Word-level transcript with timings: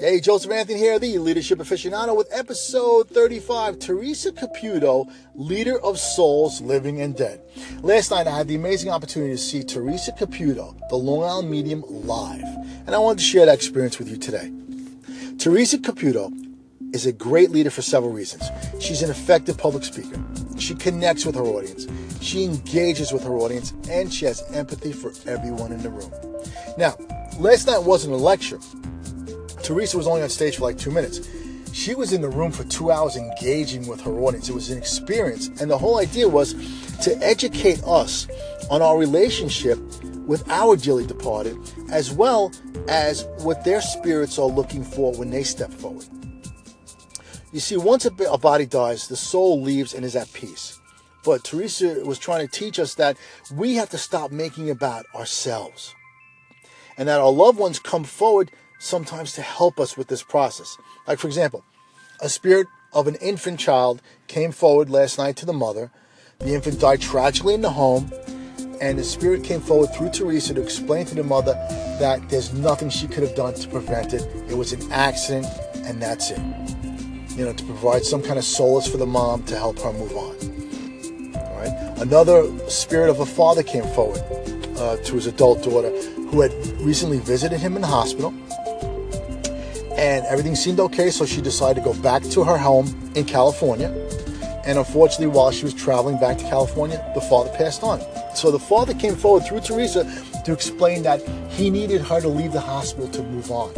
Hey, 0.00 0.20
Joseph 0.20 0.52
Anthony 0.52 0.78
here, 0.78 1.00
the 1.00 1.18
Leadership 1.18 1.58
Aficionado, 1.58 2.16
with 2.16 2.28
episode 2.30 3.08
35 3.08 3.80
Teresa 3.80 4.30
Caputo, 4.30 5.12
Leader 5.34 5.76
of 5.80 5.98
Souls, 5.98 6.60
Living 6.60 7.00
and 7.00 7.16
Dead. 7.16 7.40
Last 7.82 8.12
night, 8.12 8.28
I 8.28 8.36
had 8.36 8.46
the 8.46 8.54
amazing 8.54 8.92
opportunity 8.92 9.32
to 9.32 9.38
see 9.38 9.64
Teresa 9.64 10.12
Caputo, 10.12 10.78
the 10.88 10.94
Long 10.94 11.24
Island 11.24 11.50
Medium, 11.50 11.82
live, 11.88 12.44
and 12.86 12.94
I 12.94 12.98
wanted 12.98 13.18
to 13.18 13.24
share 13.24 13.44
that 13.46 13.56
experience 13.56 13.98
with 13.98 14.08
you 14.08 14.16
today. 14.16 14.52
Teresa 15.36 15.78
Caputo 15.78 16.32
is 16.94 17.04
a 17.04 17.12
great 17.12 17.50
leader 17.50 17.70
for 17.70 17.82
several 17.82 18.12
reasons. 18.12 18.44
She's 18.78 19.02
an 19.02 19.10
effective 19.10 19.58
public 19.58 19.82
speaker, 19.82 20.22
she 20.60 20.76
connects 20.76 21.26
with 21.26 21.34
her 21.34 21.42
audience, 21.42 21.88
she 22.20 22.44
engages 22.44 23.12
with 23.12 23.24
her 23.24 23.34
audience, 23.34 23.72
and 23.90 24.14
she 24.14 24.26
has 24.26 24.44
empathy 24.52 24.92
for 24.92 25.12
everyone 25.28 25.72
in 25.72 25.82
the 25.82 25.90
room. 25.90 26.12
Now, 26.76 26.96
last 27.40 27.66
night 27.66 27.82
wasn't 27.82 28.14
a 28.14 28.16
lecture. 28.16 28.60
Teresa 29.68 29.98
was 29.98 30.06
only 30.06 30.22
on 30.22 30.30
stage 30.30 30.56
for 30.56 30.62
like 30.62 30.78
two 30.78 30.90
minutes. 30.90 31.28
She 31.74 31.94
was 31.94 32.14
in 32.14 32.22
the 32.22 32.28
room 32.30 32.52
for 32.52 32.64
two 32.64 32.90
hours 32.90 33.16
engaging 33.16 33.86
with 33.86 34.00
her 34.00 34.12
audience. 34.12 34.48
It 34.48 34.54
was 34.54 34.70
an 34.70 34.78
experience. 34.78 35.48
And 35.60 35.70
the 35.70 35.76
whole 35.76 35.98
idea 35.98 36.26
was 36.26 36.54
to 37.02 37.14
educate 37.22 37.84
us 37.84 38.26
on 38.70 38.80
our 38.80 38.96
relationship 38.96 39.78
with 40.26 40.48
our 40.48 40.74
dearly 40.74 41.06
departed, 41.06 41.58
as 41.90 42.10
well 42.10 42.50
as 42.88 43.26
what 43.40 43.62
their 43.62 43.82
spirits 43.82 44.38
are 44.38 44.46
looking 44.46 44.82
for 44.82 45.12
when 45.12 45.28
they 45.28 45.42
step 45.42 45.70
forward. 45.70 46.06
You 47.52 47.60
see, 47.60 47.76
once 47.76 48.06
a, 48.06 48.10
body 48.10 48.64
dies, 48.64 49.06
the 49.08 49.16
soul 49.16 49.60
leaves 49.60 49.92
and 49.92 50.02
is 50.02 50.16
at 50.16 50.32
peace. 50.32 50.80
But 51.24 51.44
Teresa 51.44 52.02
was 52.06 52.18
trying 52.18 52.48
to 52.48 52.50
teach 52.50 52.78
us 52.78 52.94
that 52.94 53.18
we 53.54 53.74
have 53.74 53.90
to 53.90 53.98
stop 53.98 54.32
making 54.32 54.70
about 54.70 55.04
ourselves 55.14 55.94
and 56.96 57.06
that 57.06 57.20
our 57.20 57.30
loved 57.30 57.58
ones 57.58 57.78
come 57.78 58.04
forward 58.04 58.50
sometimes 58.78 59.32
to 59.32 59.42
help 59.42 59.78
us 59.78 59.96
with 59.96 60.08
this 60.08 60.22
process. 60.22 60.76
Like, 61.06 61.18
for 61.18 61.26
example, 61.26 61.64
a 62.20 62.28
spirit 62.28 62.66
of 62.92 63.06
an 63.06 63.16
infant 63.16 63.60
child 63.60 64.00
came 64.26 64.52
forward 64.52 64.90
last 64.90 65.18
night 65.18 65.36
to 65.36 65.46
the 65.46 65.52
mother. 65.52 65.90
The 66.38 66.54
infant 66.54 66.80
died 66.80 67.00
tragically 67.00 67.54
in 67.54 67.62
the 67.62 67.70
home, 67.70 68.12
and 68.80 68.98
the 68.98 69.04
spirit 69.04 69.44
came 69.44 69.60
forward 69.60 69.92
through 69.94 70.10
Teresa 70.10 70.54
to 70.54 70.62
explain 70.62 71.04
to 71.06 71.14
the 71.14 71.24
mother 71.24 71.52
that 72.00 72.28
there's 72.28 72.54
nothing 72.54 72.90
she 72.90 73.08
could 73.08 73.24
have 73.24 73.34
done 73.34 73.54
to 73.54 73.68
prevent 73.68 74.14
it. 74.14 74.22
It 74.48 74.56
was 74.56 74.72
an 74.72 74.90
accident, 74.92 75.46
and 75.84 76.00
that's 76.00 76.30
it. 76.30 76.40
You 77.36 77.44
know, 77.44 77.52
to 77.52 77.64
provide 77.64 78.04
some 78.04 78.22
kind 78.22 78.38
of 78.38 78.44
solace 78.44 78.88
for 78.88 78.96
the 78.96 79.06
mom 79.06 79.44
to 79.44 79.56
help 79.56 79.78
her 79.80 79.92
move 79.92 80.12
on. 80.12 81.34
All 81.36 81.56
right. 81.60 81.98
Another 82.00 82.46
spirit 82.68 83.10
of 83.10 83.20
a 83.20 83.26
father 83.26 83.62
came 83.62 83.84
forward 83.94 84.22
uh, 84.76 84.96
to 84.96 85.14
his 85.14 85.26
adult 85.26 85.62
daughter 85.62 85.90
who 86.30 86.40
had 86.40 86.52
recently 86.80 87.18
visited 87.18 87.58
him 87.58 87.74
in 87.74 87.82
the 87.82 87.88
hospital 87.88 88.32
and 89.98 90.24
everything 90.26 90.54
seemed 90.54 90.80
okay. 90.80 91.10
So 91.10 91.26
she 91.26 91.40
decided 91.40 91.82
to 91.82 91.92
go 91.92 92.00
back 92.00 92.22
to 92.22 92.44
her 92.44 92.56
home 92.56 92.86
in 93.14 93.24
California. 93.24 93.88
And 94.64 94.78
unfortunately, 94.78 95.26
while 95.26 95.50
she 95.50 95.64
was 95.64 95.74
traveling 95.74 96.18
back 96.18 96.38
to 96.38 96.44
California, 96.44 97.04
the 97.14 97.20
father 97.22 97.50
passed 97.56 97.82
on. 97.82 98.00
So 98.34 98.50
the 98.50 98.58
father 98.58 98.94
came 98.94 99.16
forward 99.16 99.44
through 99.44 99.60
Teresa 99.60 100.04
to 100.44 100.52
explain 100.52 101.02
that 101.02 101.20
he 101.50 101.70
needed 101.70 102.00
her 102.02 102.20
to 102.20 102.28
leave 102.28 102.52
the 102.52 102.60
hospital 102.60 103.08
to 103.08 103.22
move 103.22 103.50
on. 103.50 103.72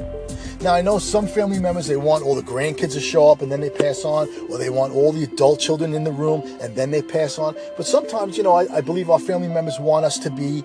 Now, 0.61 0.75
I 0.75 0.83
know 0.83 0.99
some 0.99 1.27
family 1.27 1.59
members, 1.59 1.87
they 1.87 1.97
want 1.97 2.23
all 2.23 2.35
the 2.35 2.43
grandkids 2.43 2.93
to 2.93 3.01
show 3.01 3.31
up 3.31 3.41
and 3.41 3.51
then 3.51 3.61
they 3.61 3.71
pass 3.71 4.05
on, 4.05 4.29
or 4.51 4.59
they 4.59 4.69
want 4.69 4.93
all 4.93 5.11
the 5.11 5.25
adult 5.25 5.59
children 5.59 5.95
in 5.95 6.05
the 6.05 6.13
room 6.13 6.43
and 6.61 6.77
then 6.77 6.91
they 6.91 7.01
pass 7.01 7.39
on. 7.39 7.57
But 7.79 7.87
sometimes, 7.87 8.37
you 8.37 8.43
know, 8.43 8.53
I, 8.53 8.67
I 8.77 8.81
believe 8.83 9.09
our 9.09 9.19
family 9.19 9.49
members 9.49 9.79
want 9.81 10.05
us 10.05 10.19
to 10.19 10.31
be 10.31 10.63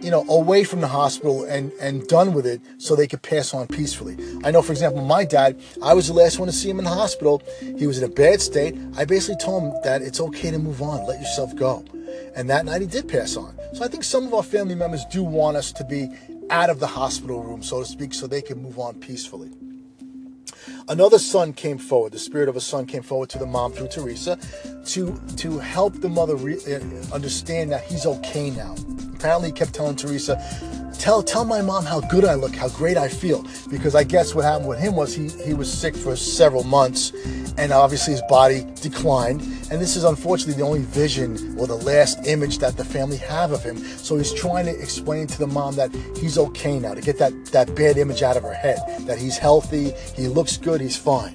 you 0.00 0.10
know, 0.10 0.24
away 0.28 0.64
from 0.64 0.80
the 0.80 0.88
hospital 0.88 1.44
and, 1.44 1.72
and 1.80 2.06
done 2.06 2.32
with 2.32 2.46
it 2.46 2.60
so 2.78 2.94
they 2.94 3.06
could 3.06 3.22
pass 3.22 3.52
on 3.52 3.66
peacefully. 3.66 4.16
I 4.44 4.50
know, 4.50 4.62
for 4.62 4.72
example, 4.72 5.04
my 5.04 5.24
dad, 5.24 5.60
I 5.82 5.94
was 5.94 6.08
the 6.08 6.14
last 6.14 6.38
one 6.38 6.46
to 6.46 6.52
see 6.52 6.70
him 6.70 6.78
in 6.78 6.84
the 6.84 6.90
hospital. 6.90 7.42
He 7.60 7.86
was 7.86 7.98
in 7.98 8.04
a 8.04 8.12
bad 8.12 8.40
state. 8.40 8.76
I 8.96 9.04
basically 9.04 9.36
told 9.44 9.64
him 9.64 9.80
that 9.82 10.02
it's 10.02 10.20
okay 10.20 10.50
to 10.50 10.58
move 10.58 10.82
on, 10.82 11.06
let 11.06 11.20
yourself 11.20 11.54
go. 11.56 11.84
And 12.36 12.48
that 12.50 12.64
night 12.64 12.80
he 12.80 12.86
did 12.86 13.08
pass 13.08 13.36
on. 13.36 13.58
So 13.74 13.84
I 13.84 13.88
think 13.88 14.04
some 14.04 14.26
of 14.26 14.34
our 14.34 14.42
family 14.42 14.74
members 14.74 15.04
do 15.06 15.22
want 15.22 15.56
us 15.56 15.72
to 15.72 15.84
be 15.84 16.08
out 16.50 16.70
of 16.70 16.80
the 16.80 16.86
hospital 16.86 17.42
room, 17.42 17.62
so 17.62 17.80
to 17.80 17.86
speak, 17.86 18.14
so 18.14 18.26
they 18.26 18.42
can 18.42 18.62
move 18.62 18.78
on 18.78 18.94
peacefully. 18.94 19.50
Another 20.88 21.18
son 21.18 21.52
came 21.52 21.78
forward. 21.78 22.12
The 22.12 22.18
spirit 22.18 22.48
of 22.48 22.56
a 22.56 22.60
son 22.60 22.86
came 22.86 23.02
forward 23.02 23.28
to 23.30 23.38
the 23.38 23.46
mom 23.46 23.72
through 23.72 23.88
Teresa 23.88 24.38
to 24.86 25.20
to 25.36 25.58
help 25.58 25.94
the 25.94 26.08
mother 26.08 26.36
re- 26.36 26.58
uh, 26.66 27.14
understand 27.14 27.72
that 27.72 27.84
he's 27.84 28.06
okay 28.06 28.50
now. 28.50 28.74
Apparently, 29.18 29.48
he 29.48 29.52
kept 29.52 29.74
telling 29.74 29.96
Teresa, 29.96 30.40
"Tell 30.96 31.24
tell 31.24 31.44
my 31.44 31.60
mom 31.60 31.84
how 31.84 31.98
good 32.00 32.24
I 32.24 32.34
look, 32.34 32.54
how 32.54 32.68
great 32.68 32.96
I 32.96 33.08
feel." 33.08 33.44
Because 33.68 33.96
I 33.96 34.04
guess 34.04 34.32
what 34.32 34.44
happened 34.44 34.68
with 34.68 34.78
him 34.78 34.94
was 34.94 35.12
he 35.12 35.28
he 35.44 35.54
was 35.54 35.70
sick 35.70 35.96
for 35.96 36.14
several 36.14 36.62
months, 36.62 37.12
and 37.56 37.72
obviously 37.72 38.12
his 38.12 38.22
body 38.28 38.64
declined. 38.80 39.42
And 39.72 39.80
this 39.80 39.96
is 39.96 40.04
unfortunately 40.04 40.54
the 40.54 40.62
only 40.62 40.82
vision 40.82 41.56
or 41.58 41.66
the 41.66 41.74
last 41.74 42.26
image 42.26 42.58
that 42.58 42.76
the 42.76 42.84
family 42.84 43.16
have 43.16 43.50
of 43.50 43.64
him. 43.64 43.76
So 43.98 44.16
he's 44.16 44.32
trying 44.32 44.66
to 44.66 44.80
explain 44.80 45.26
to 45.26 45.38
the 45.38 45.48
mom 45.48 45.74
that 45.74 45.90
he's 46.16 46.38
okay 46.38 46.78
now 46.78 46.94
to 46.94 47.00
get 47.00 47.18
that 47.18 47.32
that 47.46 47.74
bad 47.74 47.98
image 47.98 48.22
out 48.22 48.36
of 48.36 48.44
her 48.44 48.54
head, 48.54 48.78
that 49.00 49.18
he's 49.18 49.36
healthy, 49.36 49.94
he 50.14 50.28
looks 50.28 50.56
good, 50.56 50.80
he's 50.80 50.96
fine. 50.96 51.34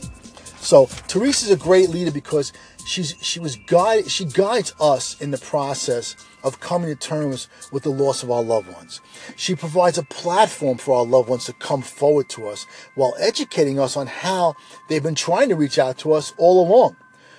So 0.63 0.85
Teresa's 1.07 1.51
a 1.51 1.57
great 1.57 1.89
leader 1.89 2.09
because 2.11 2.53
she's 2.85 3.15
she 3.21 3.39
was 3.41 3.57
guide 3.67 4.09
she 4.09 4.23
guides 4.23 4.73
us 4.79 5.19
in 5.19 5.31
the 5.31 5.37
process 5.37 6.15
of 6.41 6.61
coming 6.61 6.89
to 6.89 6.95
terms 6.95 7.49
with 7.73 7.83
the 7.83 7.89
loss 7.89 8.23
of 8.23 8.31
our 8.31 8.41
loved 8.41 8.71
ones. 8.71 9.01
She 9.35 9.55
provides 9.55 9.97
a 9.97 10.03
platform 10.03 10.77
for 10.77 10.95
our 10.95 11.05
loved 11.05 11.27
ones 11.27 11.45
to 11.45 11.53
come 11.53 11.81
forward 11.81 12.29
to 12.29 12.47
us 12.47 12.65
while 12.95 13.13
educating 13.19 13.77
us 13.77 13.97
on 13.97 14.07
how 14.07 14.55
they've 14.87 15.03
been 15.03 15.15
trying 15.15 15.49
to 15.49 15.55
reach 15.55 15.77
out 15.77 15.97
to 15.99 16.13
us 16.13 16.33
all 16.37 16.65
along. 16.65 16.95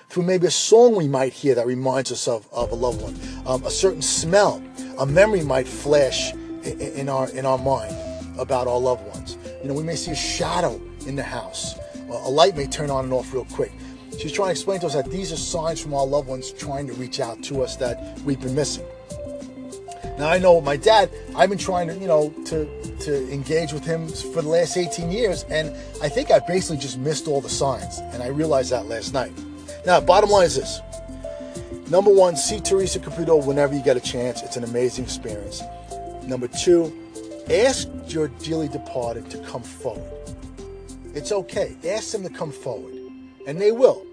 Through 0.09 0.23
maybe 0.23 0.45
a 0.45 0.51
song 0.51 0.95
we 0.95 1.07
might 1.07 1.33
hear 1.33 1.55
that 1.55 1.65
reminds 1.65 2.11
us 2.11 2.27
of, 2.27 2.47
of 2.53 2.71
a 2.71 2.75
loved 2.75 3.01
one, 3.01 3.19
um, 3.47 3.63
a 3.65 3.71
certain 3.71 4.03
smell, 4.03 4.63
a 4.99 5.05
memory 5.05 5.41
might 5.41 5.67
flash 5.67 6.31
in, 6.33 6.79
in 6.79 7.09
our 7.09 7.27
in 7.31 7.47
our 7.47 7.57
mind 7.57 7.95
about 8.39 8.67
our 8.67 8.79
loved 8.79 9.07
ones. 9.07 9.35
You 9.63 9.69
know, 9.69 9.73
we 9.73 9.83
may 9.83 9.95
see 9.95 10.11
a 10.11 10.15
shadow 10.15 10.79
in 11.07 11.15
the 11.15 11.23
house. 11.23 11.75
A 12.09 12.29
light 12.29 12.55
may 12.55 12.67
turn 12.67 12.89
on 12.89 13.05
and 13.05 13.13
off 13.13 13.33
real 13.33 13.45
quick. 13.45 13.71
She's 14.19 14.31
trying 14.31 14.47
to 14.47 14.51
explain 14.51 14.79
to 14.79 14.85
us 14.85 14.93
that 14.93 15.09
these 15.11 15.31
are 15.31 15.37
signs 15.37 15.81
from 15.81 15.93
our 15.93 16.05
loved 16.05 16.27
ones 16.27 16.51
trying 16.51 16.87
to 16.87 16.93
reach 16.93 17.19
out 17.19 17.43
to 17.43 17.61
us 17.61 17.75
that 17.77 18.19
we've 18.23 18.39
been 18.39 18.55
missing. 18.55 18.85
Now 20.17 20.29
I 20.29 20.37
know 20.37 20.61
my 20.61 20.77
dad. 20.77 21.09
I've 21.35 21.49
been 21.49 21.57
trying 21.57 21.87
to, 21.87 21.95
you 21.95 22.07
know, 22.07 22.29
to 22.45 22.65
to 23.01 23.31
engage 23.31 23.73
with 23.73 23.83
him 23.83 24.07
for 24.07 24.41
the 24.41 24.47
last 24.47 24.77
18 24.77 25.11
years, 25.11 25.43
and 25.49 25.75
I 26.01 26.07
think 26.07 26.31
I 26.31 26.39
basically 26.39 26.77
just 26.77 26.97
missed 26.97 27.27
all 27.27 27.41
the 27.41 27.49
signs, 27.49 27.99
and 28.13 28.23
I 28.23 28.27
realized 28.27 28.71
that 28.71 28.85
last 28.85 29.13
night. 29.13 29.33
Now, 29.85 29.99
bottom 29.99 30.29
line 30.29 30.45
is 30.45 30.55
this: 30.55 30.79
number 31.89 32.13
one, 32.13 32.37
see 32.37 32.61
Teresa 32.61 32.99
Caputo 32.99 33.45
whenever 33.45 33.75
you 33.75 33.83
get 33.83 33.97
a 33.97 33.99
chance. 33.99 34.41
It's 34.41 34.55
an 34.55 34.63
amazing 34.63 35.03
experience. 35.03 35.61
Number 36.23 36.47
two, 36.47 36.93
ask 37.49 37.89
your 38.07 38.29
dearly 38.29 38.69
departed 38.69 39.29
to 39.31 39.37
come 39.39 39.63
forward. 39.63 40.11
It's 41.15 41.31
okay. 41.31 41.75
Ask 41.87 42.11
them 42.11 42.23
to 42.23 42.29
come 42.29 42.51
forward, 42.51 42.93
and 43.47 43.59
they 43.59 43.71
will. 43.71 44.05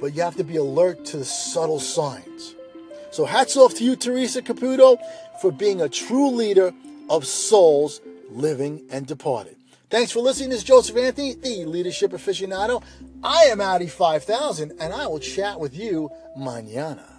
But 0.00 0.14
you 0.14 0.22
have 0.22 0.36
to 0.36 0.44
be 0.44 0.56
alert 0.56 1.04
to 1.06 1.16
the 1.16 1.24
subtle 1.24 1.80
signs. 1.80 2.54
So 3.10 3.24
hats 3.24 3.56
off 3.56 3.74
to 3.76 3.84
you, 3.84 3.96
Teresa 3.96 4.42
Caputo, 4.42 4.98
for 5.40 5.50
being 5.50 5.80
a 5.80 5.88
true 5.88 6.28
leader 6.30 6.72
of 7.08 7.26
souls 7.26 8.00
living 8.30 8.82
and 8.90 9.06
departed. 9.06 9.56
Thanks 9.88 10.12
for 10.12 10.20
listening. 10.20 10.50
This 10.50 10.58
is 10.58 10.64
Joseph 10.64 10.96
Anthony, 10.96 11.34
the 11.34 11.64
leadership 11.64 12.12
aficionado. 12.12 12.82
I 13.22 13.44
am 13.44 13.60
Audi 13.60 13.86
5000, 13.86 14.72
and 14.78 14.92
I 14.92 15.06
will 15.06 15.20
chat 15.20 15.58
with 15.58 15.74
you 15.74 16.10
mañana. 16.38 17.11